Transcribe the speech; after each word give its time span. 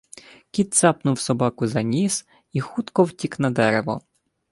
Кіт 0.51 0.73
цапнув 0.73 1.19
собаку 1.19 1.67
за 1.67 1.81
ніс 1.81 2.27
і 2.53 2.59
хутко 2.59 3.03
втік 3.03 3.39
на 3.39 3.49
дерево 3.51 4.01